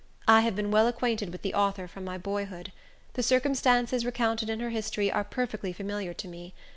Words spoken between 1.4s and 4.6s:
the author from my boyhood. The circumstances recounted in